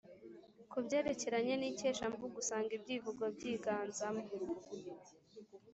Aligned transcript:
ku 0.71 0.77
byerekeranye 0.85 1.53
n’ikeshamvugo, 1.57 2.35
usanga 2.43 2.71
ibyivugo 2.77 3.23
byiganzamo 3.35 4.23